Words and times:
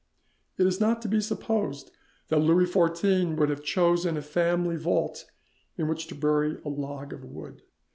It 0.57 0.65
is 0.65 0.79
not 0.79 0.99
to 1.03 1.07
be 1.07 1.21
supposed 1.21 1.91
that 2.29 2.39
Louis 2.39 2.65
XIV 2.65 3.35
would 3.37 3.49
have 3.51 3.63
chosen 3.63 4.17
a 4.17 4.23
family 4.23 4.75
vault 4.75 5.25
in 5.77 5.87
which 5.87 6.07
to 6.07 6.15
bury 6.15 6.59
a 6.65 6.69
log 6.69 7.13
of 7.13 7.23
wood. 7.23 7.61